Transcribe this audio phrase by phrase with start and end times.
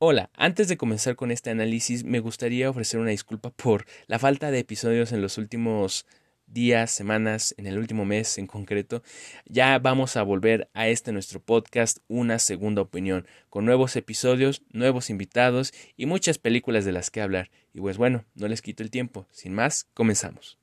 [0.00, 4.50] Hola, antes de comenzar con este análisis me gustaría ofrecer una disculpa por la falta
[4.50, 6.04] de episodios en los últimos
[6.48, 9.04] días, semanas, en el último mes en concreto.
[9.46, 15.10] Ya vamos a volver a este nuestro podcast, Una Segunda Opinión, con nuevos episodios, nuevos
[15.10, 17.52] invitados y muchas películas de las que hablar.
[17.72, 19.28] Y pues bueno, no les quito el tiempo.
[19.30, 20.58] Sin más, comenzamos.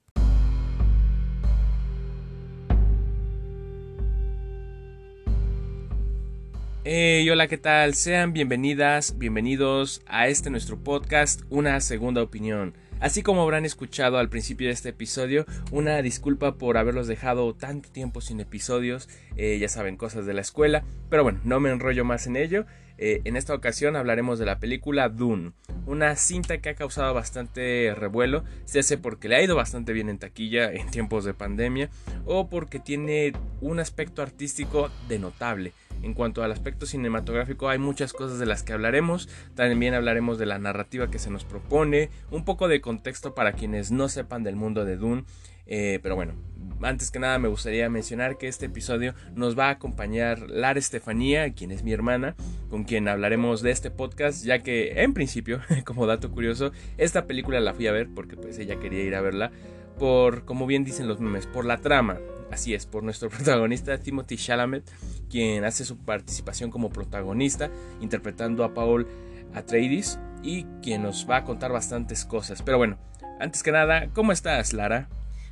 [6.84, 7.94] Hola, ¿qué tal?
[7.94, 12.74] Sean bienvenidas, bienvenidos a este nuestro podcast, Una Segunda Opinión.
[13.00, 17.90] Así como habrán escuchado al principio de este episodio, una disculpa por haberlos dejado tanto
[17.92, 22.04] tiempo sin episodios, eh, ya saben, cosas de la escuela, pero bueno, no me enrollo
[22.04, 22.66] más en ello.
[22.98, 25.52] Eh, en esta ocasión hablaremos de la película Dune,
[25.86, 30.10] una cinta que ha causado bastante revuelo, se hace porque le ha ido bastante bien
[30.10, 31.92] en taquilla en tiempos de pandemia
[32.26, 35.74] o porque tiene un aspecto artístico de notable.
[36.02, 40.46] En cuanto al aspecto cinematográfico hay muchas cosas de las que hablaremos, también hablaremos de
[40.46, 44.56] la narrativa que se nos propone, un poco de contexto para quienes no sepan del
[44.56, 45.26] mundo de Dune,
[45.68, 46.34] eh, pero bueno,
[46.82, 51.54] antes que nada me gustaría mencionar que este episodio nos va a acompañar Lara Estefanía,
[51.54, 52.36] quien es mi hermana,
[52.70, 57.60] con quien hablaremos de este podcast, ya que en principio, como dato curioso, esta película
[57.60, 59.52] la fui a ver porque pues ella quería ir a verla
[60.00, 62.18] por, como bien dicen los memes, por la trama.
[62.52, 64.84] Así es, por nuestro protagonista Timothy Chalamet,
[65.30, 67.72] quien hace su participación como protagonista,
[68.02, 69.08] interpretando a Paul
[69.54, 72.62] Atreides y quien nos va a contar bastantes cosas.
[72.62, 72.98] Pero bueno,
[73.40, 75.10] antes que nada, ¿cómo estás, Lara?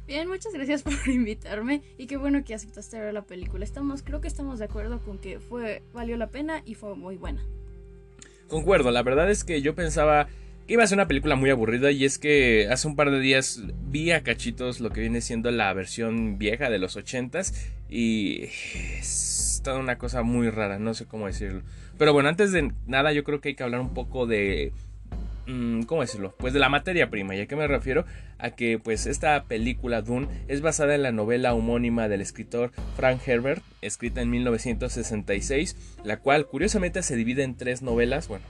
[0.07, 3.63] Bien, muchas gracias por invitarme y qué bueno que aceptaste ver la película.
[3.63, 7.15] Estamos, creo que estamos de acuerdo con que fue valió la pena y fue muy
[7.15, 7.45] buena.
[8.47, 10.27] Concuerdo, la verdad es que yo pensaba
[10.69, 13.61] iba a ser una película muy aburrida y es que hace un par de días
[13.87, 19.61] vi a cachitos lo que viene siendo la versión vieja de los ochentas y es
[19.63, 21.63] toda una cosa muy rara, no sé cómo decirlo.
[21.97, 24.71] Pero bueno, antes de nada yo creo que hay que hablar un poco de
[25.85, 26.35] ¿cómo decirlo?
[26.37, 27.35] Pues de la materia prima.
[27.35, 28.05] ¿Y a qué me refiero?
[28.37, 33.21] A que pues esta película Dune es basada en la novela homónima del escritor Frank
[33.27, 38.27] Herbert, escrita en 1966, la cual curiosamente se divide en tres novelas.
[38.27, 38.45] Bueno,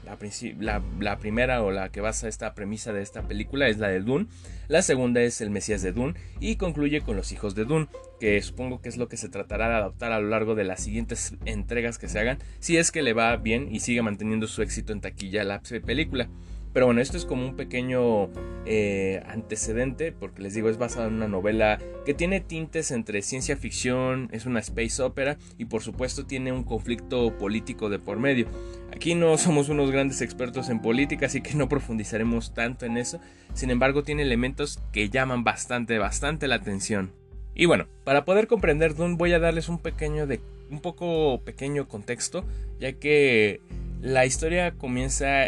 [0.59, 4.01] la, la primera o la que basa esta premisa de esta película es la de
[4.01, 4.27] Dune,
[4.67, 7.87] la segunda es El Mesías de Dune y concluye con Los Hijos de Dune,
[8.19, 10.83] que supongo que es lo que se tratará de adaptar a lo largo de las
[10.83, 14.61] siguientes entregas que se hagan, si es que le va bien y sigue manteniendo su
[14.61, 16.29] éxito en taquilla la película.
[16.73, 18.29] Pero bueno, esto es como un pequeño
[18.65, 23.57] eh, antecedente, porque les digo, es basado en una novela que tiene tintes entre ciencia
[23.57, 28.45] ficción, es una space opera y por supuesto tiene un conflicto político de por medio.
[28.93, 33.19] Aquí no somos unos grandes expertos en política, así que no profundizaremos tanto en eso.
[33.53, 37.11] Sin embargo, tiene elementos que llaman bastante, bastante la atención.
[37.55, 41.87] Y bueno, para poder comprender Dune voy a darles un pequeño de un poco pequeño
[41.87, 42.45] contexto,
[42.79, 43.59] ya que
[44.01, 45.47] la historia comienza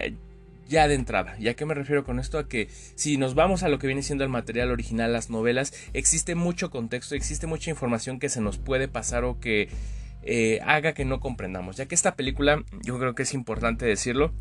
[0.72, 1.36] ya de entrada.
[1.38, 2.40] ¿Y a qué me refiero con esto?
[2.40, 5.74] A que si nos vamos a lo que viene siendo el material original, las novelas,
[5.94, 9.70] existe mucho contexto, existe mucha información que se nos puede pasar o que
[10.24, 11.76] eh, haga que no comprendamos.
[11.76, 14.34] Ya que esta película, yo creo que es importante decirlo,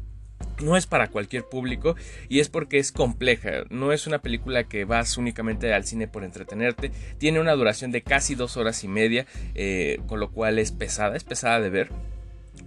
[0.62, 1.96] no es para cualquier público
[2.28, 3.64] y es porque es compleja.
[3.68, 6.92] No es una película que vas únicamente al cine por entretenerte.
[7.18, 11.16] Tiene una duración de casi dos horas y media, eh, con lo cual es pesada,
[11.16, 11.90] es pesada de ver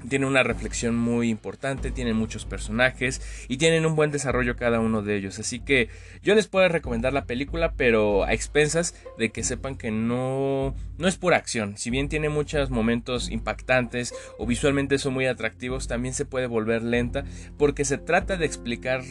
[0.10, 5.02] tiene una reflexión muy importante, tienen muchos personajes y tienen un buen desarrollo cada uno
[5.02, 5.40] de ellos.
[5.40, 5.90] Así que
[6.22, 11.08] yo les puedo recomendar la película, pero a expensas de que sepan que no, no
[11.08, 11.78] es pura acción.
[11.78, 16.84] Si bien tiene muchos momentos impactantes o visualmente son muy atractivos, también se puede volver
[16.84, 17.24] lenta
[17.58, 19.04] porque se trata de explicar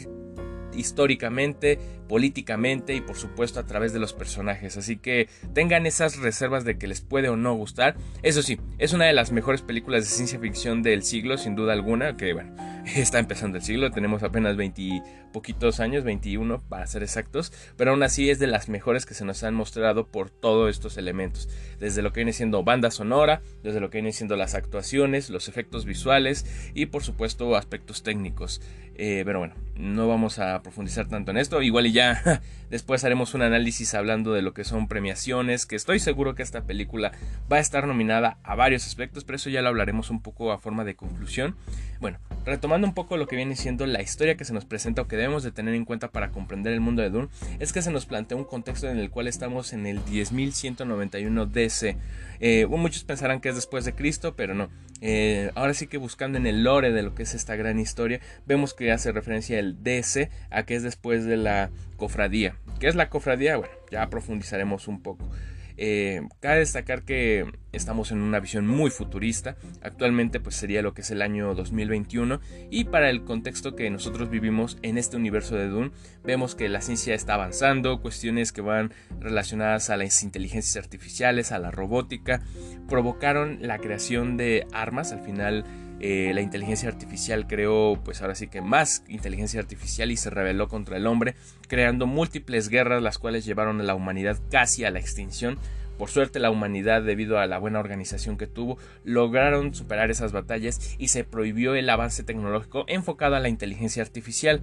[0.75, 1.79] históricamente,
[2.13, 4.77] políticamente y por supuesto a través de los personajes.
[4.77, 7.95] Así que tengan esas reservas de que les puede o no gustar.
[8.21, 11.73] Eso sí, es una de las mejores películas de ciencia ficción del siglo, sin duda
[11.73, 15.01] alguna, que bueno, está empezando el siglo, tenemos apenas 20
[15.31, 19.25] poquitos años, 21 para ser exactos, pero aún así es de las mejores que se
[19.25, 21.49] nos han mostrado por todos estos elementos,
[21.79, 25.47] desde lo que viene siendo banda sonora, desde lo que viene siendo las actuaciones, los
[25.47, 26.45] efectos visuales
[26.75, 28.61] y por supuesto aspectos técnicos.
[28.95, 31.61] Eh, pero bueno, no vamos a profundizar tanto en esto.
[31.61, 32.02] Igual y ya
[32.69, 36.63] después haremos un análisis hablando de lo que son premiaciones, que estoy seguro que esta
[36.63, 37.11] película
[37.51, 40.57] va a estar nominada a varios aspectos, pero eso ya lo hablaremos un poco a
[40.57, 41.55] forma de conclusión.
[41.99, 45.07] Bueno, retomando un poco lo que viene siendo la historia que se nos presenta o
[45.07, 47.29] que debemos de tener en cuenta para comprender el mundo de Dune,
[47.59, 51.95] es que se nos plantea un contexto en el cual estamos en el 10.191 DC.
[52.39, 54.69] Eh, muchos pensarán que es después de Cristo, pero no.
[54.99, 58.19] Eh, ahora sí que buscando en el lore de lo que es esta gran historia,
[58.45, 61.71] vemos que hace referencia el DC a que es después de la
[62.03, 62.57] cofradía.
[62.81, 63.55] ¿Qué es la cofradía?
[63.55, 65.29] Bueno, ya profundizaremos un poco.
[65.77, 69.55] Eh, cabe destacar que estamos en una visión muy futurista.
[69.81, 74.29] Actualmente pues sería lo que es el año 2021 y para el contexto que nosotros
[74.29, 75.91] vivimos en este universo de Dune
[76.25, 78.91] vemos que la ciencia está avanzando, cuestiones que van
[79.21, 82.41] relacionadas a las inteligencias artificiales, a la robótica,
[82.89, 85.63] provocaron la creación de armas al final
[86.05, 90.67] eh, la inteligencia artificial creó, pues ahora sí que más inteligencia artificial y se rebeló
[90.67, 91.33] contra el hombre,
[91.69, 95.57] creando múltiples guerras, las cuales llevaron a la humanidad casi a la extinción.
[95.97, 100.93] Por suerte la humanidad, debido a la buena organización que tuvo, lograron superar esas batallas
[100.97, 104.61] y se prohibió el avance tecnológico enfocado a la inteligencia artificial.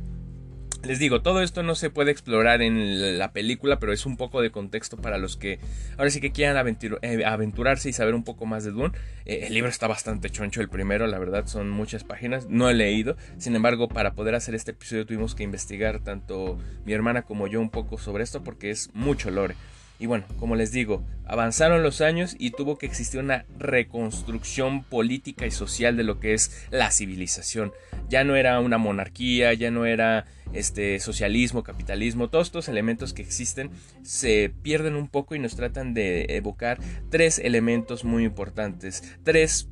[0.83, 4.41] Les digo, todo esto no se puede explorar en la película, pero es un poco
[4.41, 5.59] de contexto para los que
[5.99, 6.57] ahora sí que quieran
[7.03, 8.93] eh, aventurarse y saber un poco más de Dune.
[9.27, 12.75] Eh, el libro está bastante choncho, el primero, la verdad son muchas páginas, no he
[12.75, 13.17] leído.
[13.37, 17.61] Sin embargo, para poder hacer este episodio tuvimos que investigar tanto mi hermana como yo
[17.61, 19.57] un poco sobre esto porque es mucho lore.
[20.01, 25.47] Y bueno, como les digo, avanzaron los años y tuvo que existir una reconstrucción política
[25.47, 27.73] y social de lo que es la civilización.
[28.09, 30.25] Ya no era una monarquía, ya no era
[30.55, 33.71] este socialismo, capitalismo, todos estos elementos que existen
[34.03, 36.79] se pierden un poco y nos tratan de evocar
[37.11, 39.69] tres elementos muy importantes, tres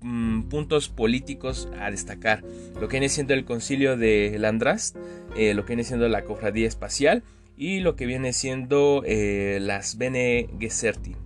[0.00, 2.44] mm, puntos políticos a destacar.
[2.80, 4.96] Lo que viene siendo el concilio de Landrast,
[5.36, 7.24] eh, lo que viene siendo la cofradía espacial
[7.56, 11.16] y lo que viene siendo eh, las Bene Gesserit.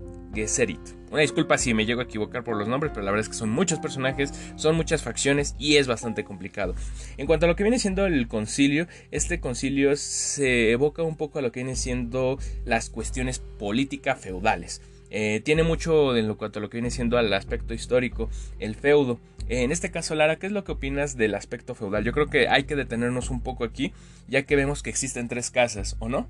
[1.10, 3.34] Una disculpa si me llego a equivocar por los nombres, pero la verdad es que
[3.34, 6.76] son muchos personajes, son muchas facciones y es bastante complicado.
[7.16, 11.40] En cuanto a lo que viene siendo el concilio, este concilio se evoca un poco
[11.40, 14.82] a lo que viene siendo las cuestiones políticas feudales.
[15.10, 18.74] Eh, tiene mucho en lo cuanto a lo que viene siendo al aspecto histórico, el
[18.76, 19.18] feudo.
[19.48, 22.04] En este caso, Lara, ¿qué es lo que opinas del aspecto feudal?
[22.04, 23.92] Yo creo que hay que detenernos un poco aquí,
[24.28, 26.28] ya que vemos que existen tres casas, ¿o no?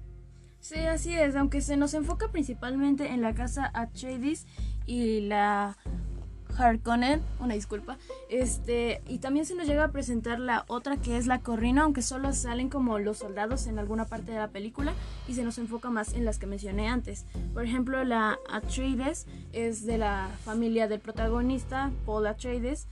[0.60, 4.46] Sí, así es, aunque se nos enfoca principalmente en la casa Atreides
[4.86, 5.76] y la
[6.56, 7.99] Harkonnen, una disculpa,
[8.29, 12.02] este, y también se nos llega a presentar la otra que es la Corrina, aunque
[12.02, 14.93] solo salen como los soldados en alguna parte de la película
[15.29, 17.26] y se nos enfoca más en las que mencioné antes.
[17.55, 22.87] Por ejemplo, la Atreides es de la familia del protagonista, Paul Atreides,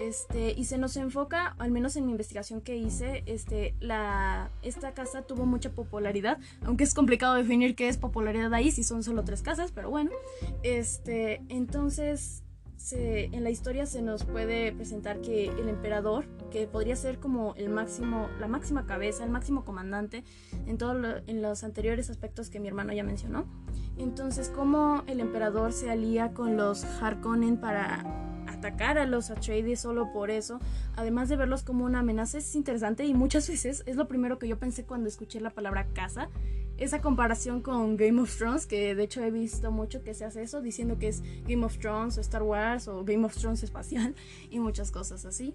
[0.00, 4.94] este, y se nos enfoca, al menos en mi investigación que hice, este, la, esta
[4.94, 9.24] casa tuvo mucha popularidad, aunque es complicado definir qué es popularidad ahí si son solo
[9.24, 10.10] tres casas, pero bueno.
[10.62, 12.44] Este, entonces,
[12.92, 17.68] en la historia se nos puede presentar que el emperador, que podría ser como el
[17.68, 20.24] máximo, la máxima cabeza, el máximo comandante
[20.66, 23.46] en todos en los anteriores aspectos que mi hermano ya mencionó.
[23.98, 28.29] Entonces, cómo el emperador se alía con los Harkonnen para
[28.60, 30.60] atacar a los Atreides solo por eso,
[30.94, 34.48] además de verlos como una amenaza, es interesante y muchas veces es lo primero que
[34.48, 36.28] yo pensé cuando escuché la palabra casa.
[36.76, 40.42] Esa comparación con Game of Thrones, que de hecho he visto mucho que se hace
[40.42, 44.14] eso, diciendo que es Game of Thrones o Star Wars o Game of Thrones espacial
[44.50, 45.54] y muchas cosas así.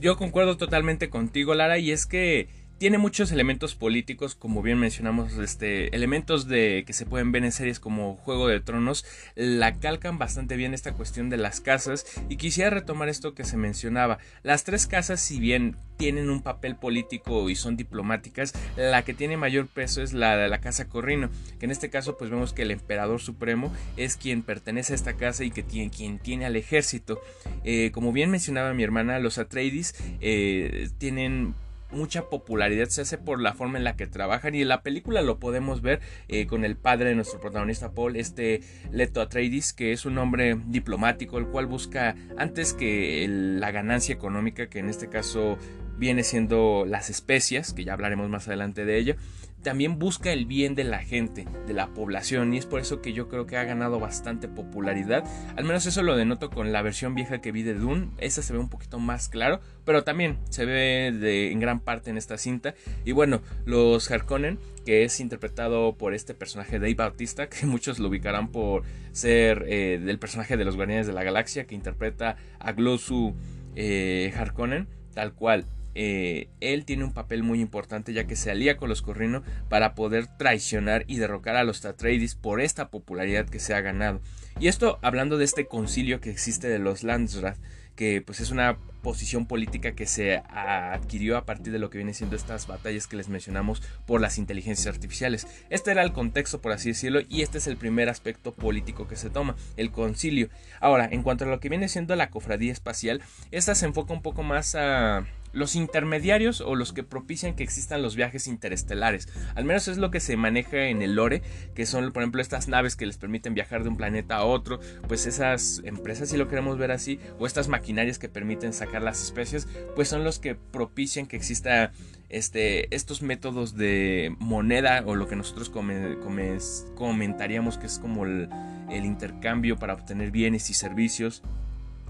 [0.00, 5.34] Yo concuerdo totalmente contigo, Lara, y es que tiene muchos elementos políticos, como bien mencionamos,
[5.34, 9.04] este, elementos de que se pueden ver en series como Juego de Tronos,
[9.34, 13.56] la calcan bastante bien esta cuestión de las casas y quisiera retomar esto que se
[13.56, 14.18] mencionaba.
[14.44, 19.36] Las tres casas, si bien tienen un papel político y son diplomáticas, la que tiene
[19.36, 22.62] mayor peso es la de la casa Corrino, que en este caso pues vemos que
[22.62, 26.54] el emperador supremo es quien pertenece a esta casa y que tiene, quien tiene al
[26.54, 27.20] ejército.
[27.64, 31.54] Eh, como bien mencionaba mi hermana, los Atreides eh, tienen
[31.90, 35.22] mucha popularidad se hace por la forma en la que trabajan y en la película
[35.22, 39.92] lo podemos ver eh, con el padre de nuestro protagonista Paul, este Leto Atreides, que
[39.92, 45.08] es un hombre diplomático, el cual busca antes que la ganancia económica, que en este
[45.08, 45.58] caso
[45.98, 49.16] viene siendo las especias, que ya hablaremos más adelante de ello,
[49.62, 53.12] también busca el bien de la gente, de la población, y es por eso que
[53.12, 55.24] yo creo que ha ganado bastante popularidad.
[55.56, 58.52] Al menos eso lo denoto con la versión vieja que vi de Dune, esa se
[58.52, 62.38] ve un poquito más claro, pero también se ve de, en gran parte en esta
[62.38, 62.74] cinta.
[63.04, 68.08] Y bueno, los Harkonnen, que es interpretado por este personaje Dave Bautista, que muchos lo
[68.08, 72.72] ubicarán por ser eh, del personaje de los Guardianes de la Galaxia, que interpreta a
[72.72, 73.34] Glossu
[73.74, 75.64] eh, Harkonnen, tal cual
[76.00, 79.96] eh, él tiene un papel muy importante ya que se alía con los Corrino para
[79.96, 84.20] poder traicionar y derrocar a los Tatreides por esta popularidad que se ha ganado.
[84.60, 87.58] Y esto hablando de este concilio que existe de los Landsrath,
[87.96, 92.14] que pues es una posición política que se adquirió a partir de lo que viene
[92.14, 95.48] siendo estas batallas que les mencionamos por las inteligencias artificiales.
[95.68, 99.16] Este era el contexto, por así decirlo, y este es el primer aspecto político que
[99.16, 100.48] se toma, el concilio.
[100.78, 104.22] Ahora, en cuanto a lo que viene siendo la cofradía espacial, esta se enfoca un
[104.22, 109.28] poco más a los intermediarios o los que propician que existan los viajes interestelares.
[109.54, 111.42] Al menos es lo que se maneja en el lore,
[111.74, 114.80] que son por ejemplo estas naves que les permiten viajar de un planeta a otro,
[115.06, 119.22] pues esas empresas si lo queremos ver así, o estas maquinarias que permiten sacar las
[119.22, 121.92] especies, pues son los que propician que exista
[122.28, 128.48] este, estos métodos de moneda o lo que nosotros comentaríamos que es como el
[128.90, 131.42] intercambio para obtener bienes y servicios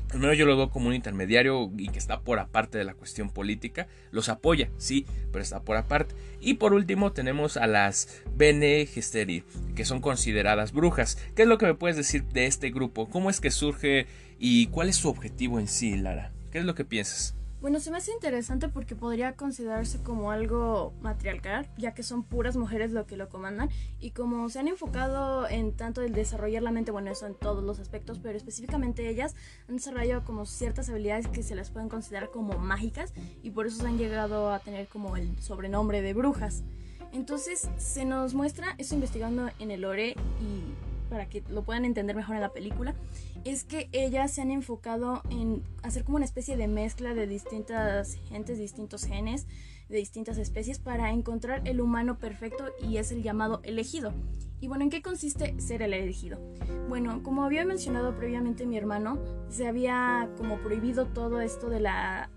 [0.09, 3.31] Primero yo lo veo como un intermediario y que está por aparte de la cuestión
[3.31, 3.89] política.
[4.11, 6.15] Los apoya, sí, pero está por aparte.
[6.41, 9.45] Y por último tenemos a las Bene Gesteri,
[9.77, 11.19] que son consideradas brujas.
[11.37, 13.09] ¿Qué es lo que me puedes decir de este grupo?
[13.09, 14.07] ¿Cómo es que surge
[14.39, 16.33] y cuál es su objetivo en sí, Lara?
[16.51, 17.38] ¿Qué es lo que piensas?
[17.61, 22.57] Bueno, se me hace interesante porque podría considerarse como algo matriarcal, ya que son puras
[22.57, 26.71] mujeres lo que lo comandan, y como se han enfocado en tanto el desarrollar la
[26.71, 29.35] mente, bueno, eso en todos los aspectos, pero específicamente ellas
[29.69, 33.13] han desarrollado como ciertas habilidades que se las pueden considerar como mágicas,
[33.43, 36.63] y por eso se han llegado a tener como el sobrenombre de brujas.
[37.13, 40.75] Entonces se nos muestra eso investigando en el lore y
[41.09, 42.95] para que lo puedan entender mejor en la película,
[43.45, 48.15] es que ellas se han enfocado en hacer como una especie de mezcla de distintas
[48.29, 49.47] gentes, distintos genes,
[49.89, 54.13] de distintas especies para encontrar el humano perfecto y es el llamado elegido.
[54.61, 56.39] Y bueno, ¿en qué consiste ser el elegido?
[56.89, 62.31] Bueno, como había mencionado previamente mi hermano, se había como prohibido todo esto de la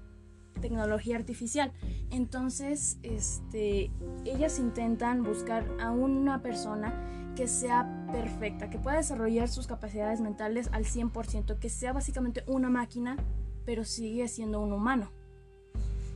[0.61, 1.71] tecnología artificial.
[2.11, 3.91] Entonces, este,
[4.25, 6.93] ellas intentan buscar a una persona
[7.35, 12.69] que sea perfecta, que pueda desarrollar sus capacidades mentales al 100%, que sea básicamente una
[12.69, 13.17] máquina,
[13.65, 15.11] pero sigue siendo un humano.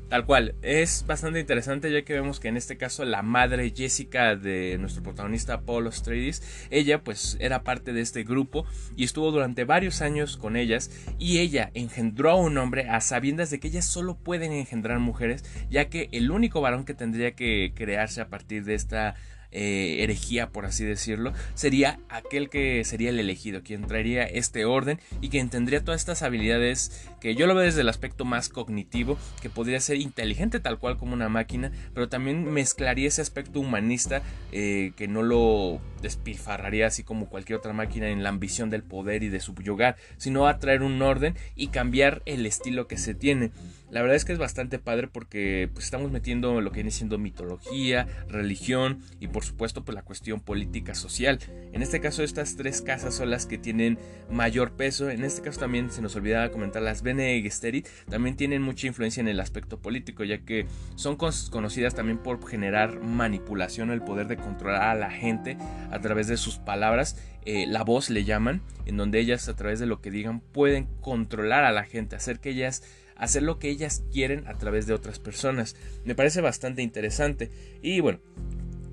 [0.10, 4.36] Tal cual, es bastante interesante ya que vemos que en este caso la madre Jessica
[4.36, 9.63] de nuestro protagonista Paul Stradis, ella pues era parte de este grupo y estuvo durante
[9.63, 13.86] varios años con ellas y ella engendró a un hombre a sabiendas de que ellas
[13.86, 18.63] solo pueden engendrar mujeres ya que el único varón que tendría que crearse a partir
[18.63, 19.15] de esta
[19.52, 25.00] eh, herejía, por así decirlo, sería aquel que sería el elegido, quien traería este orden
[25.22, 29.17] y quien tendría todas estas habilidades que yo lo veo desde el aspecto más cognitivo,
[29.41, 34.22] que podría ser inteligente tal cual como una máquina, pero también mezclaría ese aspecto humanista
[34.51, 39.24] eh, que no lo despilfarraría así como cualquier otra máquina en la ambición del poder
[39.24, 43.50] y de subyugar, sino a traer un orden y cambiar el estilo que se tiene.
[43.89, 47.17] La verdad es que es bastante padre porque pues, estamos metiendo lo que viene siendo
[47.17, 51.39] mitología, religión y por supuesto pues, la cuestión política social.
[51.72, 53.98] En este caso estas tres casas son las que tienen
[54.29, 55.10] mayor peso.
[55.10, 59.22] En este caso también se nos olvidaba comentar las Bene Gesserit también tienen mucha influencia
[59.22, 64.38] en el aspecto político ya que son conocidas también por generar manipulación, el poder de
[64.38, 65.57] controlar a la gente
[65.91, 67.17] a través de sus palabras.
[67.45, 70.88] Eh, la voz le llaman, en donde ellas a través de lo que digan pueden
[71.01, 72.84] controlar a la gente, hacer que ellas
[73.15, 75.77] hacer lo que ellas quieren a través de otras personas.
[76.03, 77.50] Me parece bastante interesante.
[77.81, 78.19] Y bueno,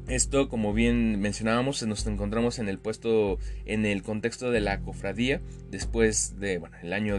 [0.08, 5.40] esto, como bien mencionábamos, nos encontramos en el puesto, en el contexto de la cofradía,
[5.70, 7.18] después de, el año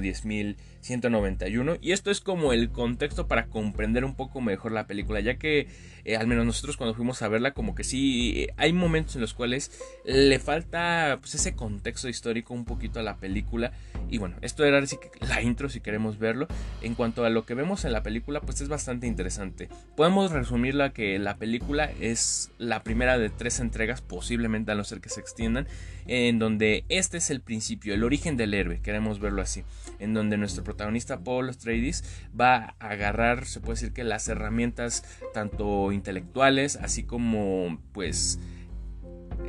[0.83, 1.77] 10.191.
[1.81, 5.67] Y esto es como el contexto para comprender un poco mejor la película, ya que
[6.05, 9.21] eh, al menos nosotros cuando fuimos a verla, como que sí, eh, hay momentos en
[9.21, 9.71] los cuales
[10.05, 13.71] le falta pues, ese contexto histórico un poquito a la película.
[14.09, 16.47] Y bueno, esto era así la intro si queremos verlo.
[16.81, 19.69] En cuanto a lo que vemos en la película, pues es bastante interesante.
[19.95, 24.99] Podemos resumirla que la película es la primera de tres entregas, posiblemente a no ser
[24.99, 25.67] que se extiendan,
[26.05, 29.63] en donde este es el principio, el origen del héroe, queremos verlo así,
[29.99, 32.03] en donde nuestro protagonista Paul Atreides
[32.39, 35.03] va a agarrar, se puede decir que las herramientas
[35.33, 38.39] tanto intelectuales, así como pues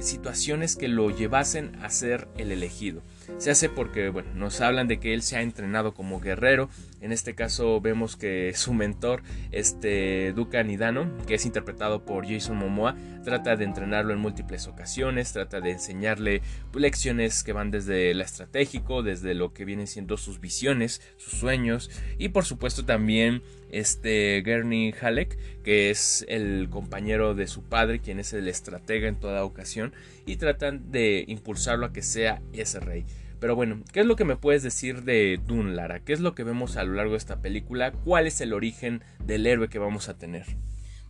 [0.00, 3.02] situaciones que lo llevasen a ser el elegido.
[3.38, 6.68] Se hace porque, bueno, nos hablan de que él se ha entrenado como guerrero.
[7.04, 12.56] En este caso vemos que su mentor, este Duca Nidano, que es interpretado por Jason
[12.56, 16.40] Momoa, trata de entrenarlo en múltiples ocasiones, trata de enseñarle
[16.72, 21.90] lecciones que van desde lo estratégico, desde lo que vienen siendo sus visiones, sus sueños
[22.16, 28.18] y por supuesto también este Gurney Halleck, que es el compañero de su padre, quien
[28.18, 29.92] es el estratega en toda ocasión,
[30.24, 33.04] y tratan de impulsarlo a que sea ese rey.
[33.44, 36.00] Pero bueno, ¿qué es lo que me puedes decir de Dune, Lara?
[36.00, 37.92] ¿Qué es lo que vemos a lo largo de esta película?
[37.92, 40.46] ¿Cuál es el origen del héroe que vamos a tener?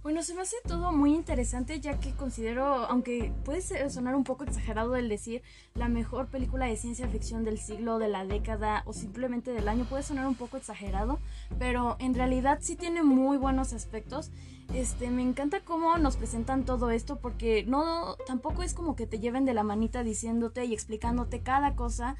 [0.03, 4.43] Bueno, se me hace todo muy interesante ya que considero, aunque puede sonar un poco
[4.43, 5.43] exagerado el decir
[5.75, 9.85] la mejor película de ciencia ficción del siglo, de la década o simplemente del año,
[9.85, 11.21] puede sonar un poco exagerado,
[11.61, 14.33] pero en realidad sí tiene muy buenos aspectos.
[14.73, 19.21] Este, me encanta cómo nos presentan todo esto porque no tampoco es como que te
[19.21, 22.17] lleven de la manita diciéndote y explicándote cada cosa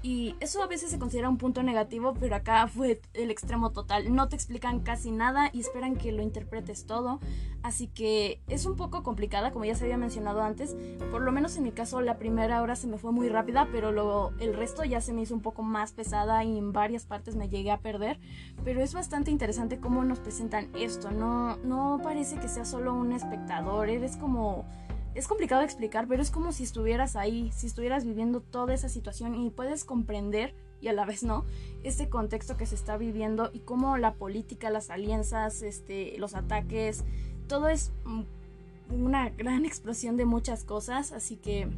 [0.00, 4.14] Y eso a veces se considera un punto negativo, pero acá fue el extremo total.
[4.14, 7.18] No te explican casi nada y esperan que lo interpretes todo.
[7.64, 10.76] Así que es un poco complicada, como ya se había mencionado antes.
[11.10, 13.90] Por lo menos en mi caso, la primera hora se me fue muy rápida, pero
[13.90, 17.34] luego el resto ya se me hizo un poco más pesada y en varias partes
[17.34, 18.20] me llegué a perder.
[18.64, 21.10] Pero es bastante interesante cómo nos presentan esto.
[21.10, 24.64] No, no parece que sea solo un espectador, eres como
[25.18, 29.34] es complicado explicar, pero es como si estuvieras ahí, si estuvieras viviendo toda esa situación
[29.34, 31.44] y puedes comprender y a la vez no,
[31.82, 37.04] este contexto que se está viviendo y cómo la política, las alianzas, este, los ataques,
[37.48, 37.90] todo es
[38.90, 41.68] una gran explosión de muchas cosas, así que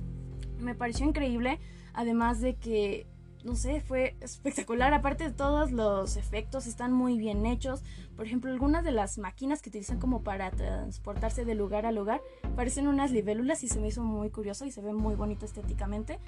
[0.58, 1.60] me pareció increíble,
[1.94, 3.06] además de que
[3.44, 4.92] no sé, fue espectacular.
[4.94, 7.82] Aparte de todos los efectos, están muy bien hechos.
[8.16, 12.20] Por ejemplo, algunas de las máquinas que utilizan como para transportarse de lugar a lugar
[12.56, 16.18] parecen unas libélulas y se me hizo muy curioso y se ve muy bonito estéticamente.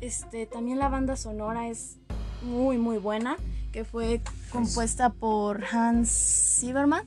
[0.00, 1.98] Este, también la banda sonora es
[2.42, 3.36] muy muy buena,
[3.72, 4.20] que fue
[4.52, 7.06] compuesta por Hans Zimmerman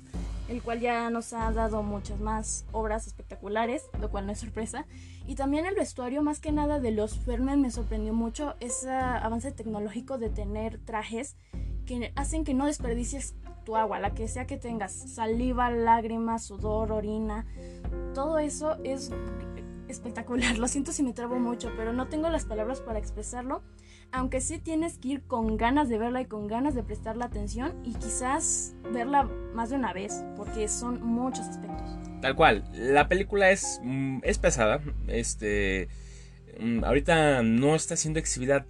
[0.51, 4.85] el cual ya nos ha dado muchas más obras espectaculares, lo cual no es sorpresa.
[5.31, 9.53] Y también el vestuario, más que nada de los Fermen, me sorprendió mucho ese avance
[9.53, 11.37] tecnológico de tener trajes
[11.85, 16.91] que hacen que no desperdicies tu agua, la que sea que tengas, saliva, lágrimas, sudor,
[16.91, 17.45] orina,
[18.13, 19.09] todo eso es
[19.87, 20.57] espectacular.
[20.59, 23.63] Lo siento si me trabo mucho, pero no tengo las palabras para expresarlo
[24.11, 27.73] aunque sí tienes que ir con ganas de verla y con ganas de prestarle atención
[27.85, 29.23] y quizás verla
[29.53, 32.10] más de una vez, porque son muchos aspectos.
[32.21, 35.87] Tal cual, la película es, mm, es pesada, este,
[36.59, 38.65] mm, ahorita no está siendo exhibida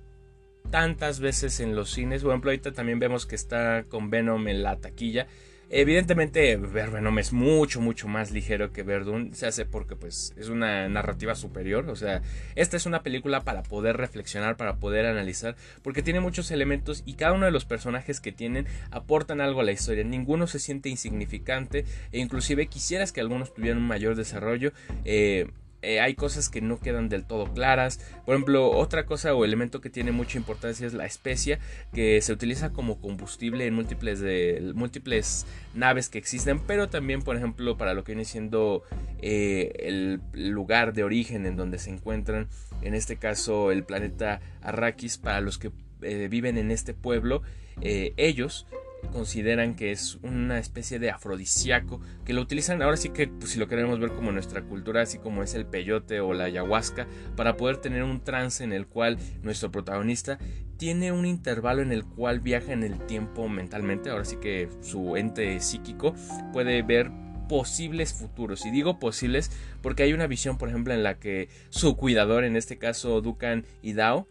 [0.69, 4.63] tantas veces en los cines, por ejemplo ahorita también vemos que está con Venom en
[4.63, 5.27] la taquilla,
[5.73, 9.33] Evidentemente, ver Venom es mucho, mucho más ligero que Verdun.
[9.33, 11.89] Se hace porque pues es una narrativa superior.
[11.89, 12.21] O sea,
[12.55, 15.55] esta es una película para poder reflexionar, para poder analizar.
[15.81, 19.63] Porque tiene muchos elementos y cada uno de los personajes que tienen aportan algo a
[19.63, 20.03] la historia.
[20.03, 21.85] Ninguno se siente insignificante.
[22.11, 24.73] E inclusive quisieras que algunos tuvieran un mayor desarrollo.
[25.05, 25.47] Eh,
[25.81, 27.99] eh, hay cosas que no quedan del todo claras.
[28.25, 31.59] Por ejemplo, otra cosa o elemento que tiene mucha importancia es la especia,
[31.93, 37.35] que se utiliza como combustible en múltiples, de, múltiples naves que existen, pero también, por
[37.35, 38.83] ejemplo, para lo que viene siendo
[39.21, 42.47] eh, el lugar de origen en donde se encuentran,
[42.81, 47.41] en este caso el planeta Arrakis, para los que eh, viven en este pueblo,
[47.83, 48.67] ellos
[49.11, 53.59] consideran que es una especie de afrodisíaco que lo utilizan ahora sí que pues, si
[53.59, 57.57] lo queremos ver como nuestra cultura así como es el peyote o la ayahuasca para
[57.57, 60.37] poder tener un trance en el cual nuestro protagonista
[60.77, 65.15] tiene un intervalo en el cual viaja en el tiempo mentalmente ahora sí que su
[65.15, 66.15] ente psíquico
[66.53, 67.11] puede ver
[67.51, 68.65] posibles futuros.
[68.65, 72.55] Y digo posibles porque hay una visión, por ejemplo, en la que su cuidador, en
[72.55, 74.25] este caso Dukan Idao,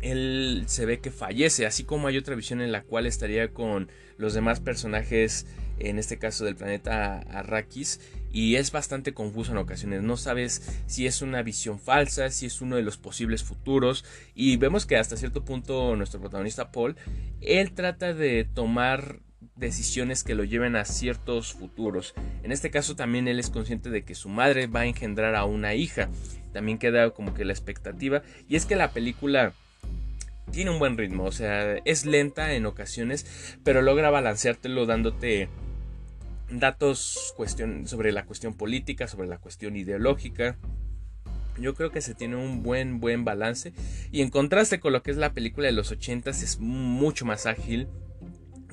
[0.00, 3.90] él se ve que fallece, así como hay otra visión en la cual estaría con
[4.16, 5.46] los demás personajes,
[5.78, 8.00] en este caso del planeta Arrakis,
[8.32, 12.60] y es bastante confuso en ocasiones, no sabes si es una visión falsa, si es
[12.60, 16.96] uno de los posibles futuros, y vemos que hasta cierto punto nuestro protagonista Paul,
[17.40, 19.20] él trata de tomar
[19.56, 22.14] decisiones que lo lleven a ciertos futuros.
[22.42, 25.44] En este caso también él es consciente de que su madre va a engendrar a
[25.44, 26.08] una hija.
[26.52, 28.22] También queda como que la expectativa.
[28.48, 29.52] Y es que la película
[30.50, 35.48] tiene un buen ritmo, o sea, es lenta en ocasiones, pero logra balanceártelo dándote
[36.50, 37.34] datos
[37.84, 40.56] sobre la cuestión política, sobre la cuestión ideológica.
[41.58, 43.72] Yo creo que se tiene un buen buen balance
[44.12, 47.46] y en contraste con lo que es la película de los 80 es mucho más
[47.46, 47.88] ágil,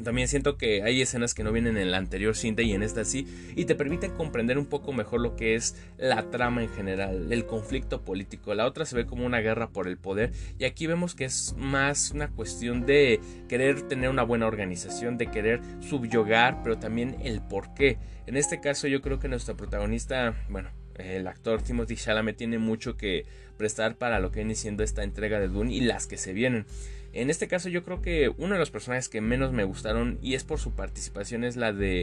[0.05, 3.03] también siento que hay escenas que no vienen en la anterior cinta y en esta
[3.03, 7.33] sí, y te permiten comprender un poco mejor lo que es la trama en general,
[7.33, 8.53] el conflicto político.
[8.53, 11.55] La otra se ve como una guerra por el poder, y aquí vemos que es
[11.57, 17.41] más una cuestión de querer tener una buena organización, de querer subyugar, pero también el
[17.41, 17.97] por qué.
[18.27, 22.95] En este caso, yo creo que nuestro protagonista, bueno, el actor Timothy Chalamet tiene mucho
[22.95, 23.25] que
[23.57, 26.65] prestar para lo que viene siendo esta entrega de Dune y las que se vienen.
[27.15, 30.33] En este caso yo creo que uno de los personajes que menos me gustaron y
[30.33, 32.01] es por su participación es la de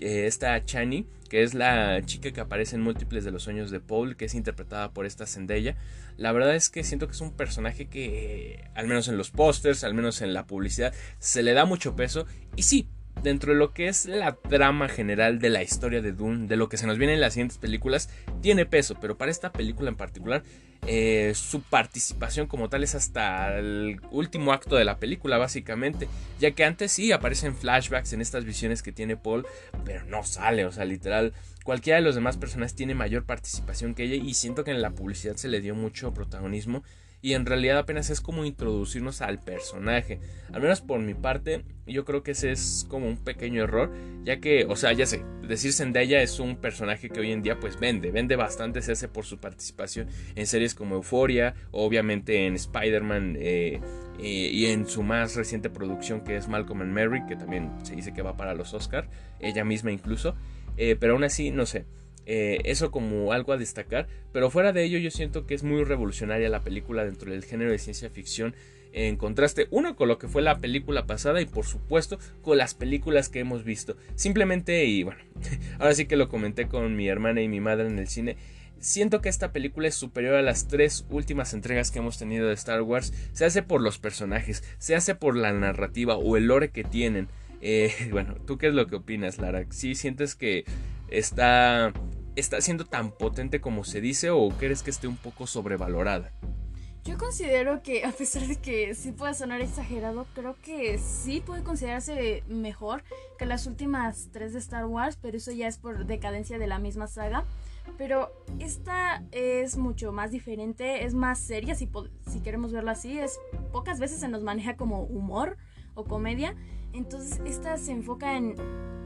[0.00, 3.80] eh, esta Chani, que es la chica que aparece en múltiples de los sueños de
[3.80, 5.76] Paul, que es interpretada por esta Zendaya.
[6.16, 9.84] La verdad es que siento que es un personaje que, al menos en los pósters,
[9.84, 12.26] al menos en la publicidad, se le da mucho peso.
[12.56, 12.88] Y sí,
[13.22, 16.68] dentro de lo que es la trama general de la historia de Dune, de lo
[16.68, 18.08] que se nos viene en las siguientes películas,
[18.40, 20.42] tiene peso, pero para esta película en particular,
[20.86, 26.52] eh, su participación como tal es hasta el último acto de la película, básicamente, ya
[26.52, 29.46] que antes sí aparecen flashbacks en estas visiones que tiene Paul,
[29.84, 34.04] pero no sale, o sea, literal, cualquiera de los demás personas tiene mayor participación que
[34.04, 36.82] ella y siento que en la publicidad se le dio mucho protagonismo
[37.20, 40.20] y en realidad apenas es como introducirnos al personaje.
[40.52, 43.92] Al menos por mi parte, yo creo que ese es como un pequeño error,
[44.24, 47.58] ya que, o sea, ya sé, decir Zendaya es un personaje que hoy en día
[47.58, 52.54] pues vende, vende bastante, se hace por su participación en series como Euphoria, obviamente en
[52.54, 53.80] Spider-Man eh,
[54.20, 58.12] y en su más reciente producción que es Malcolm and Mary, que también se dice
[58.12, 59.08] que va para los Oscar,
[59.40, 60.34] ella misma incluso,
[60.76, 61.84] eh, pero aún así, no sé.
[62.28, 66.50] Eso como algo a destacar, pero fuera de ello yo siento que es muy revolucionaria
[66.50, 68.54] la película dentro del género de ciencia ficción
[68.92, 72.74] en contraste uno con lo que fue la película pasada y por supuesto con las
[72.74, 73.96] películas que hemos visto.
[74.14, 75.20] Simplemente y bueno,
[75.78, 78.36] ahora sí que lo comenté con mi hermana y mi madre en el cine.
[78.80, 82.54] Siento que esta película es superior a las tres últimas entregas que hemos tenido de
[82.54, 83.12] Star Wars.
[83.32, 87.28] Se hace por los personajes, se hace por la narrativa o el lore que tienen.
[87.60, 89.64] Eh, bueno, ¿tú qué es lo que opinas, Lara?
[89.70, 90.64] ¿Sí sientes que
[91.10, 91.92] está,
[92.38, 96.32] está siendo tan potente como se dice o crees que esté un poco sobrevalorada?
[97.04, 101.62] Yo considero que, a pesar de que sí puede sonar exagerado, creo que sí puede
[101.62, 103.02] considerarse mejor
[103.38, 106.78] que las últimas tres de Star Wars, pero eso ya es por decadencia de la
[106.78, 107.44] misma saga.
[107.96, 111.88] Pero esta es mucho más diferente, es más seria, si,
[112.30, 113.18] si queremos verlo así.
[113.18, 113.40] Es,
[113.72, 115.56] pocas veces se nos maneja como humor
[115.94, 116.54] o comedia.
[116.92, 118.54] Entonces esta se enfoca en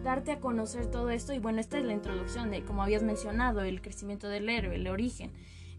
[0.02, 3.60] darte a conocer todo esto y bueno, esta es la introducción de, como habías mencionado,
[3.62, 5.30] el crecimiento del héroe, el origen.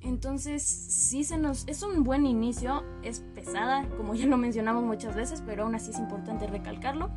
[0.01, 5.15] Entonces, sí se nos es un buen inicio, es pesada, como ya lo mencionamos muchas
[5.15, 7.09] veces, pero aún así es importante recalcarlo.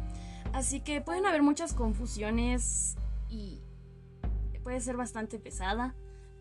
[0.52, 2.96] Así que pueden haber muchas confusiones
[3.28, 3.60] y
[4.62, 5.94] puede ser bastante pesada,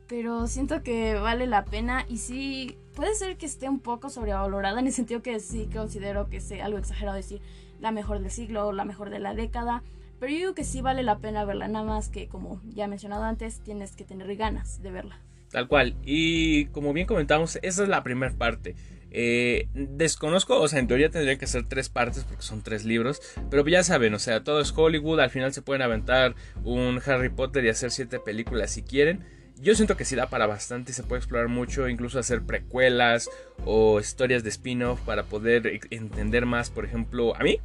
[0.07, 4.79] pero siento que vale la pena y sí puede ser que esté un poco sobrevalorada
[4.79, 7.41] en el sentido que sí considero que sea algo exagerado decir
[7.79, 9.83] la mejor del siglo o la mejor de la década,
[10.19, 12.87] pero yo digo que sí vale la pena verla, nada más que como ya he
[12.87, 15.19] mencionado antes, tienes que tener ganas de verla.
[15.51, 15.95] Tal cual.
[16.03, 18.75] Y como bien comentamos, esa es la primera parte.
[19.11, 23.21] Eh, desconozco, o sea, en teoría tendrían que ser tres partes porque son tres libros,
[23.49, 26.35] pero ya saben, o sea, todo es Hollywood, al final se pueden aventar
[26.65, 29.23] un Harry Potter y hacer siete películas si quieren.
[29.61, 33.29] Yo siento que sí da para bastante, se puede explorar mucho, incluso hacer precuelas
[33.63, 37.59] o historias de spin-off para poder entender más, por ejemplo, a mí,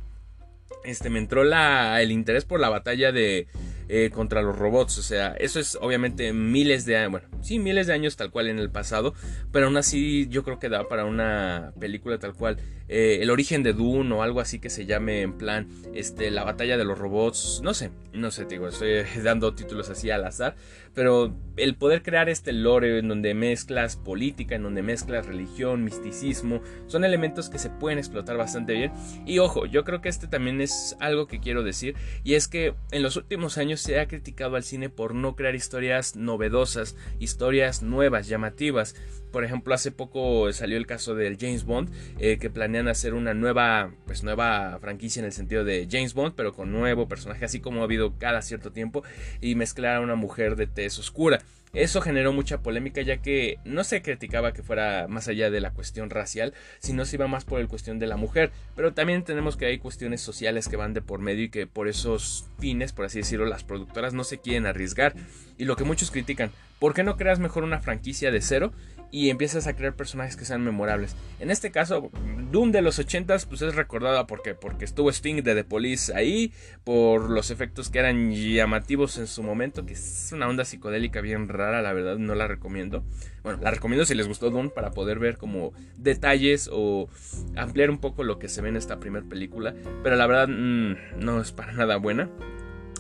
[0.85, 3.49] este, me entró la, el interés por la batalla de
[3.89, 4.99] eh, contra los robots.
[4.99, 8.47] O sea, eso es obviamente miles de años, bueno, sí, miles de años tal cual
[8.47, 9.15] en el pasado,
[9.51, 12.59] pero aún así yo creo que da para una película tal cual.
[12.89, 16.45] Eh, el origen de Dune o algo así que se llame en plan, este, la
[16.45, 20.55] batalla de los robots, no sé, no sé, digo, estoy dando títulos así al azar,
[20.95, 26.63] pero el poder crear este lore en donde mezclas política, en donde mezclas religión, misticismo,
[26.87, 28.93] son elementos que se pueden explotar bastante bien.
[29.27, 32.75] Y ojo, yo creo que este también es algo que quiero decir, y es que
[32.91, 37.83] en los últimos años se ha criticado al cine por no crear historias novedosas, historias
[37.83, 38.95] nuevas, llamativas.
[39.31, 43.33] Por ejemplo, hace poco salió el caso del James Bond, eh, que planean hacer una
[43.33, 47.61] nueva, pues nueva franquicia en el sentido de James Bond, pero con nuevo personaje, así
[47.61, 49.05] como ha habido cada cierto tiempo,
[49.41, 51.43] y mezclar a una mujer de tez oscura.
[51.75, 55.71] Eso generó mucha polémica ya que no se criticaba que fuera más allá de la
[55.71, 58.51] cuestión racial, sino se iba más por el cuestión de la mujer.
[58.75, 61.87] Pero también tenemos que hay cuestiones sociales que van de por medio y que por
[61.87, 65.15] esos fines, por así decirlo, las productoras no se quieren arriesgar.
[65.59, 68.73] Y lo que muchos critican, ¿por qué no creas mejor una franquicia de cero
[69.11, 71.17] y empiezas a crear personajes que sean memorables.
[71.39, 72.11] En este caso,
[72.51, 76.53] Doom de los 80s pues es recordada porque, porque estuvo Sting de The Police ahí,
[76.85, 81.49] por los efectos que eran llamativos en su momento, que es una onda psicodélica bien
[81.49, 83.05] rara, la verdad no la recomiendo.
[83.43, 87.09] Bueno, la recomiendo si les gustó Doom para poder ver como detalles o
[87.57, 91.19] ampliar un poco lo que se ve en esta primera película, pero la verdad mm,
[91.19, 92.29] no es para nada buena.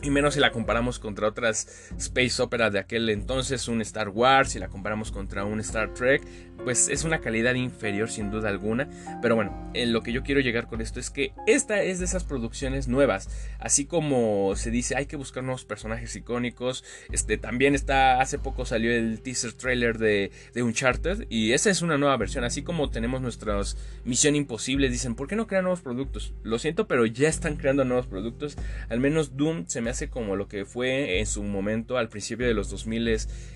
[0.03, 4.51] Y menos si la comparamos contra otras space opera de aquel entonces, un Star Wars,
[4.51, 6.23] si la comparamos contra un Star Trek,
[6.65, 8.89] pues es una calidad inferior sin duda alguna.
[9.21, 12.05] Pero bueno, en lo que yo quiero llegar con esto es que esta es de
[12.07, 13.29] esas producciones nuevas.
[13.59, 16.85] Así como se dice, hay que buscar nuevos personajes icónicos.
[17.13, 21.27] Este también está, hace poco salió el teaser trailer de, de Uncharted.
[21.29, 22.45] Y esa es una nueva versión.
[22.45, 26.35] Así como tenemos nuestras Misión Imposible, dicen, ¿por qué no crean nuevos productos?
[26.43, 28.57] Lo siento, pero ya están creando nuevos productos.
[28.89, 32.46] Al menos Doom se me hace como lo que fue en su momento al principio
[32.46, 33.09] de los 2000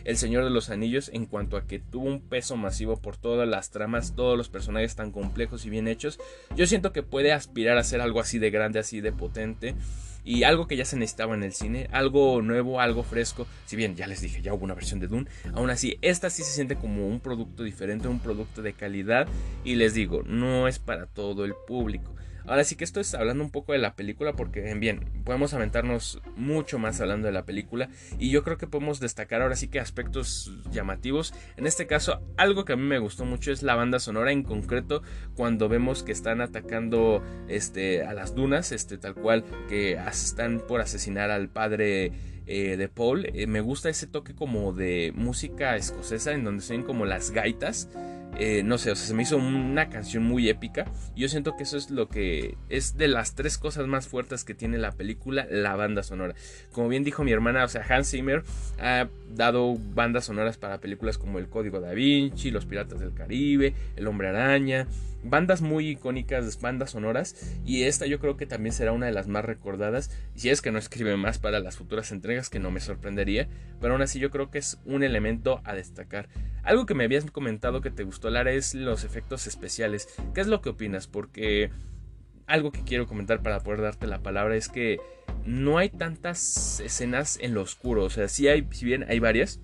[0.04, 3.48] El Señor de los Anillos en cuanto a que tuvo un peso masivo por todas
[3.48, 6.18] las tramas, todos los personajes tan complejos y bien hechos.
[6.56, 9.74] Yo siento que puede aspirar a ser algo así de grande, así de potente.
[10.26, 13.46] Y algo que ya se necesitaba en el cine, algo nuevo, algo fresco.
[13.66, 16.42] Si bien ya les dije, ya hubo una versión de Dune, aún así, esta sí
[16.42, 19.28] se siente como un producto diferente, un producto de calidad.
[19.64, 22.14] Y les digo, no es para todo el público.
[22.46, 26.20] Ahora sí que esto es hablando un poco de la película porque bien, podemos aventarnos
[26.36, 29.80] mucho más hablando de la película y yo creo que podemos destacar ahora sí que
[29.80, 31.32] aspectos llamativos.
[31.56, 34.42] En este caso, algo que a mí me gustó mucho es la banda sonora en
[34.42, 35.02] concreto
[35.34, 40.80] cuando vemos que están atacando este a las dunas, este tal cual que están por
[40.80, 42.12] asesinar al padre
[42.46, 43.26] eh, de Paul.
[43.34, 47.30] Eh, me gusta ese toque como de música escocesa en donde se ven como las
[47.30, 47.88] gaitas.
[48.36, 50.86] Eh, no sé, o sea, se me hizo una canción muy épica.
[51.14, 54.54] Yo siento que eso es lo que es de las tres cosas más fuertes que
[54.54, 56.34] tiene la película, la banda sonora.
[56.72, 58.42] Como bien dijo mi hermana, o sea, Hans Zimmer
[58.80, 63.74] ha dado bandas sonoras para películas como El Código da Vinci, Los Piratas del Caribe,
[63.94, 64.88] El Hombre Araña,
[65.24, 69.26] bandas muy icónicas, bandas sonoras, y esta yo creo que también será una de las
[69.26, 72.80] más recordadas, si es que no escribe más para las futuras entregas, que no me
[72.80, 73.48] sorprendería,
[73.80, 76.28] pero aún así yo creo que es un elemento a destacar.
[76.62, 80.08] Algo que me habías comentado que te gustó, Lara, es los efectos especiales.
[80.34, 81.06] ¿Qué es lo que opinas?
[81.06, 81.70] Porque
[82.46, 84.98] algo que quiero comentar para poder darte la palabra es que
[85.46, 89.60] no hay tantas escenas en lo oscuro, o sea, sí hay, si bien hay varias,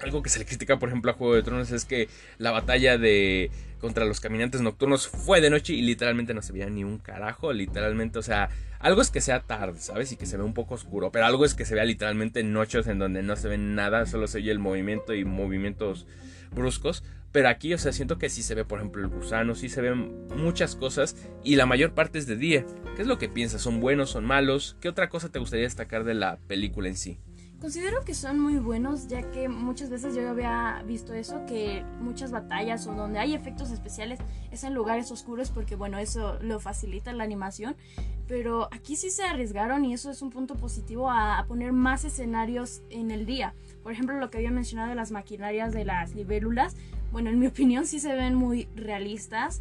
[0.00, 2.98] algo que se le critica, por ejemplo, a Juego de Tronos es que la batalla
[2.98, 6.98] de contra los caminantes nocturnos fue de noche y literalmente no se veía ni un
[6.98, 10.12] carajo, literalmente, o sea, algo es que sea tarde, ¿sabes?
[10.12, 12.86] Y que se ve un poco oscuro, pero algo es que se vea literalmente noches
[12.86, 16.06] en donde no se ve nada, solo se oye el movimiento y movimientos
[16.52, 17.02] bruscos.
[17.32, 19.80] Pero aquí, o sea, siento que sí se ve, por ejemplo, el gusano, sí se
[19.80, 21.14] ven muchas cosas
[21.44, 22.66] y la mayor parte es de día.
[22.96, 23.62] ¿Qué es lo que piensas?
[23.62, 24.10] ¿Son buenos?
[24.10, 24.76] ¿Son malos?
[24.80, 27.18] ¿Qué otra cosa te gustaría destacar de la película en sí?
[27.60, 32.30] Considero que son muy buenos ya que muchas veces yo había visto eso, que muchas
[32.30, 34.18] batallas o donde hay efectos especiales
[34.50, 37.76] es en lugares oscuros porque bueno, eso lo facilita la animación,
[38.26, 42.80] pero aquí sí se arriesgaron y eso es un punto positivo a, poner más escenarios
[42.88, 43.52] en el día.
[43.82, 46.76] Por ejemplo, lo que había mencionado de las maquinarias de las libélulas,
[47.12, 49.60] bueno, en mi opinión sí se ven muy realistas.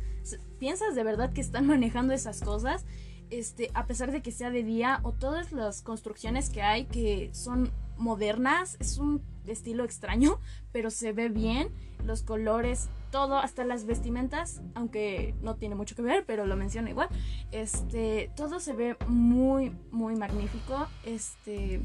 [0.58, 2.86] ¿Piensas de verdad que están manejando esas cosas?
[3.30, 7.30] Este, a pesar de que sea de día o todas las construcciones que hay que
[7.34, 10.40] son modernas, es un estilo extraño,
[10.72, 11.70] pero se ve bien,
[12.04, 16.90] los colores, todo, hasta las vestimentas, aunque no tiene mucho que ver, pero lo menciono
[16.90, 17.10] igual.
[17.52, 20.88] Este, todo se ve muy muy magnífico.
[21.06, 21.82] Este,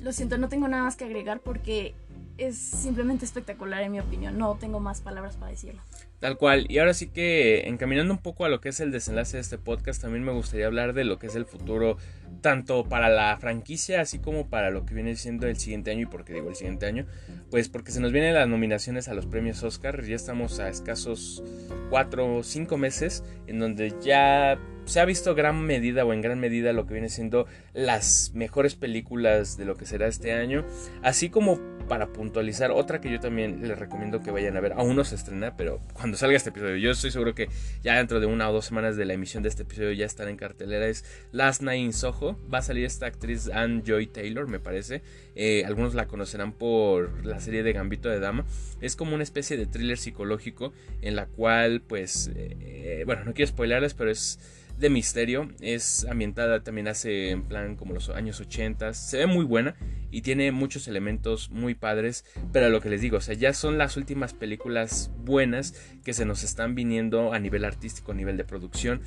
[0.00, 1.94] lo siento, no tengo nada más que agregar porque
[2.42, 5.80] es simplemente espectacular en mi opinión, no tengo más palabras para decirlo.
[6.22, 6.66] Tal cual.
[6.68, 9.58] Y ahora sí que encaminando un poco a lo que es el desenlace de este
[9.58, 11.96] podcast, también me gustaría hablar de lo que es el futuro,
[12.42, 16.02] tanto para la franquicia, así como para lo que viene siendo el siguiente año.
[16.02, 17.06] ¿Y por qué digo el siguiente año?
[17.50, 20.00] Pues porque se nos vienen las nominaciones a los premios Oscar.
[20.04, 21.42] Ya estamos a escasos
[21.90, 26.38] 4 o 5 meses en donde ya se ha visto gran medida o en gran
[26.38, 30.64] medida lo que viene siendo las mejores películas de lo que será este año,
[31.02, 31.60] así como
[31.92, 35.14] para puntualizar otra que yo también les recomiendo que vayan a ver, aún no se
[35.14, 37.50] estrena, pero cuando salga este episodio, yo estoy seguro que
[37.82, 40.30] ya dentro de una o dos semanas de la emisión de este episodio ya estará
[40.30, 44.48] en cartelera, es Last Night in Soho, va a salir esta actriz Anne Joy Taylor,
[44.48, 45.02] me parece,
[45.34, 48.46] eh, algunos la conocerán por la serie de Gambito de Dama,
[48.80, 53.50] es como una especie de thriller psicológico en la cual pues, eh, bueno, no quiero
[53.50, 54.38] spoilerles, pero es
[54.82, 55.48] de misterio.
[55.60, 58.92] Es ambientada también hace en plan como los años 80.
[58.92, 59.74] Se ve muy buena
[60.10, 62.26] y tiene muchos elementos muy padres.
[62.52, 66.26] Pero lo que les digo, o sea, ya son las últimas películas buenas que se
[66.26, 69.00] nos están viniendo a nivel artístico, a nivel de producción.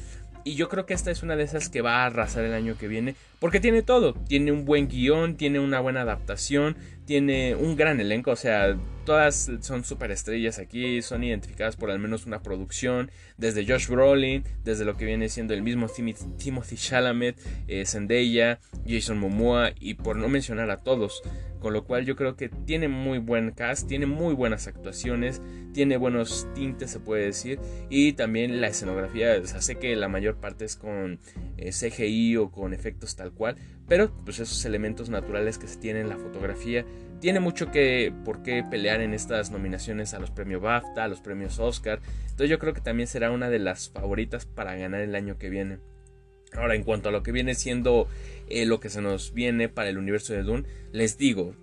[0.47, 2.77] Y yo creo que esta es una de esas que va a arrasar el año
[2.77, 3.15] que viene.
[3.39, 4.13] Porque tiene todo.
[4.13, 8.31] Tiene un buen guion, tiene una buena adaptación, tiene un gran elenco.
[8.31, 11.01] O sea, todas son super estrellas aquí.
[11.01, 13.11] Son identificadas por al menos una producción.
[13.37, 19.17] Desde Josh Brolin, desde lo que viene siendo el mismo Timothy Chalamet, eh, Zendaya, Jason
[19.17, 19.71] Momoa.
[19.79, 21.21] Y por no mencionar a todos.
[21.59, 25.41] Con lo cual yo creo que tiene muy buen cast, tiene muy buenas actuaciones,
[25.73, 27.59] tiene buenos tintes se puede decir.
[27.89, 31.19] Y también la escenografía, o sea, sé que la mayor parte es con
[31.57, 33.55] eh, CGI o con efectos tal cual.
[33.87, 36.85] Pero pues esos elementos naturales que se tienen en la fotografía
[37.19, 41.21] tiene mucho que por qué pelear en estas nominaciones a los premios BAFTA, a los
[41.21, 41.99] premios Oscar.
[42.23, 45.49] Entonces yo creo que también será una de las favoritas para ganar el año que
[45.49, 45.79] viene.
[46.53, 48.07] Ahora, en cuanto a lo que viene siendo
[48.47, 51.53] eh, lo que se nos viene para el universo de Dune, les digo,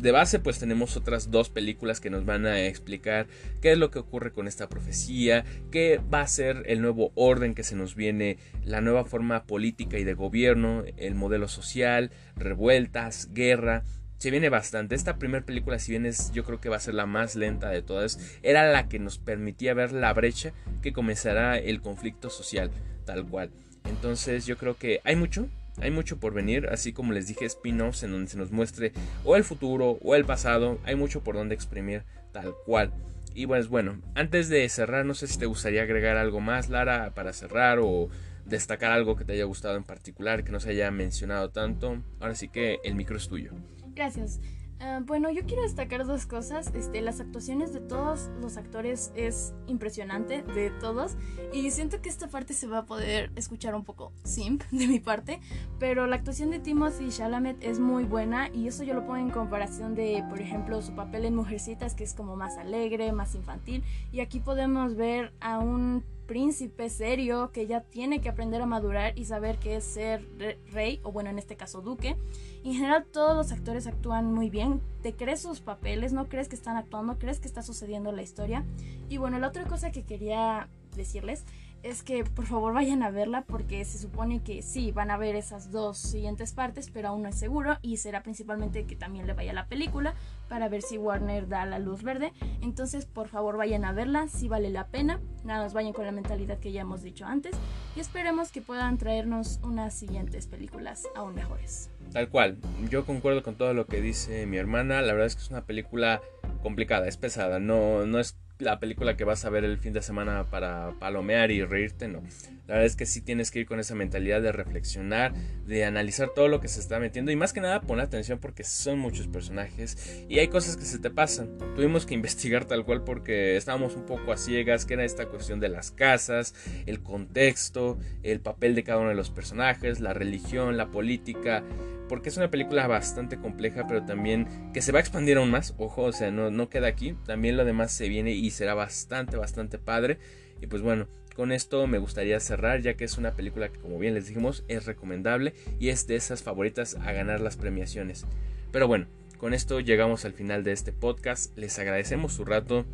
[0.00, 3.26] de base pues tenemos otras dos películas que nos van a explicar
[3.60, 7.54] qué es lo que ocurre con esta profecía, qué va a ser el nuevo orden
[7.54, 13.28] que se nos viene, la nueva forma política y de gobierno, el modelo social, revueltas,
[13.32, 13.84] guerra.
[14.16, 14.94] Se viene bastante.
[14.94, 17.70] Esta primera película, si bien es, yo creo que va a ser la más lenta
[17.70, 22.70] de todas, era la que nos permitía ver la brecha que comenzará el conflicto social,
[23.06, 23.50] tal cual.
[23.84, 25.48] Entonces yo creo que hay mucho,
[25.80, 28.92] hay mucho por venir, así como les dije, spin-offs en donde se nos muestre
[29.24, 32.92] o el futuro o el pasado, hay mucho por donde exprimir tal cual.
[33.34, 37.12] Y pues bueno, antes de cerrar, no sé si te gustaría agregar algo más, Lara,
[37.14, 38.08] para cerrar o
[38.44, 42.02] destacar algo que te haya gustado en particular, que no se haya mencionado tanto.
[42.18, 43.52] Ahora sí que el micro es tuyo.
[43.94, 44.40] Gracias.
[44.82, 46.72] Ah, bueno, yo quiero destacar dos cosas.
[46.74, 51.16] Este, las actuaciones de todos los actores es impresionante, de todos.
[51.52, 54.98] Y siento que esta parte se va a poder escuchar un poco simp de mi
[54.98, 55.40] parte.
[55.78, 58.48] Pero la actuación de Timothy Chalamet es muy buena.
[58.54, 62.04] Y eso yo lo pongo en comparación de, por ejemplo, su papel en Mujercitas, que
[62.04, 63.84] es como más alegre, más infantil.
[64.12, 69.18] Y aquí podemos ver a un príncipe serio que ya tiene que aprender a madurar
[69.18, 70.24] y saber qué es ser
[70.70, 72.16] rey, o bueno, en este caso duque.
[72.62, 76.54] en general todos los actores actúan muy bien, te crees sus papeles, no crees que
[76.54, 78.64] están actuando, crees que está sucediendo la historia.
[79.08, 81.44] Y bueno, la otra cosa que quería decirles
[81.82, 85.34] es que por favor vayan a verla porque se supone que sí, van a ver
[85.34, 89.32] esas dos siguientes partes, pero aún no es seguro y será principalmente que también le
[89.32, 90.14] vaya la película
[90.48, 92.32] para ver si Warner da la luz verde.
[92.60, 96.12] Entonces por favor vayan a verla, si vale la pena, nada más vayan con la
[96.12, 97.56] mentalidad que ya hemos dicho antes
[97.96, 101.90] y esperemos que puedan traernos unas siguientes películas aún mejores.
[102.12, 105.42] Tal cual, yo concuerdo con todo lo que dice mi hermana, la verdad es que
[105.42, 106.20] es una película
[106.62, 110.02] complicada, es pesada, no, no es la película que vas a ver el fin de
[110.02, 112.22] semana para palomear y reírte, no.
[112.70, 115.34] La verdad es que sí tienes que ir con esa mentalidad de reflexionar,
[115.66, 118.62] de analizar todo lo que se está metiendo y más que nada poner atención porque
[118.62, 121.58] son muchos personajes y hay cosas que se te pasan.
[121.74, 125.58] Tuvimos que investigar tal cual porque estábamos un poco a ciegas, que era esta cuestión
[125.58, 126.54] de las casas,
[126.86, 131.64] el contexto, el papel de cada uno de los personajes, la religión, la política
[132.08, 135.74] porque es una película bastante compleja, pero también que se va a expandir aún más,
[135.76, 139.36] ojo, o sea, no, no queda aquí, también lo demás se viene y será bastante,
[139.36, 140.18] bastante padre.
[140.60, 143.98] Y pues bueno, con esto me gustaría cerrar, ya que es una película que, como
[143.98, 148.26] bien les dijimos, es recomendable y es de esas favoritas a ganar las premiaciones.
[148.72, 149.06] Pero bueno,
[149.38, 152.84] con esto llegamos al final de este podcast, les agradecemos su rato.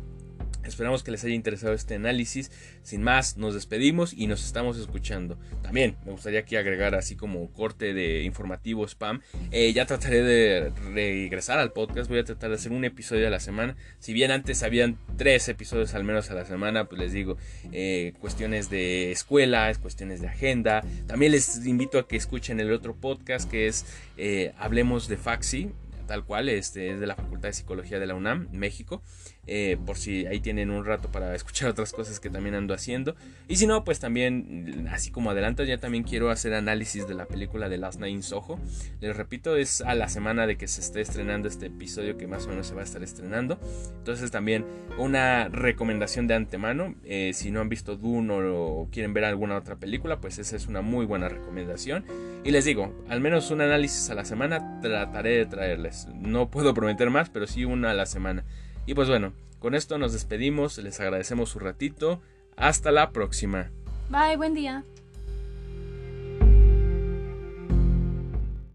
[0.67, 2.51] Esperamos que les haya interesado este análisis.
[2.83, 5.37] Sin más, nos despedimos y nos estamos escuchando.
[5.61, 9.21] También me gustaría aquí agregar así como corte de informativo spam.
[9.51, 12.09] Eh, ya trataré de regresar al podcast.
[12.09, 13.75] Voy a tratar de hacer un episodio a la semana.
[13.99, 17.37] Si bien antes habían tres episodios al menos a la semana, pues les digo,
[17.71, 20.83] eh, cuestiones de escuela, cuestiones de agenda.
[21.07, 23.85] También les invito a que escuchen el otro podcast que es
[24.17, 25.71] eh, Hablemos de Faxi
[26.07, 29.03] tal cual, este es de la Facultad de Psicología de la UNAM, México.
[29.47, 33.15] Eh, por si ahí tienen un rato para escuchar otras cosas que también ando haciendo.
[33.47, 37.25] Y si no, pues también, así como adelanto, ya también quiero hacer análisis de la
[37.25, 38.59] película de Last Night in Soho.
[38.99, 42.45] Les repito, es a la semana de que se esté estrenando este episodio que más
[42.45, 43.59] o menos se va a estar estrenando.
[43.97, 44.65] Entonces también
[44.97, 46.95] una recomendación de antemano.
[47.03, 50.67] Eh, si no han visto Dune o quieren ver alguna otra película, pues esa es
[50.67, 52.05] una muy buena recomendación.
[52.43, 56.07] Y les digo, al menos un análisis a la semana trataré de traerles.
[56.13, 58.43] No puedo prometer más, pero sí una a la semana.
[58.87, 62.21] Y pues bueno, con esto nos despedimos, les agradecemos su ratito.
[62.55, 63.69] Hasta la próxima.
[64.09, 64.83] Bye, buen día.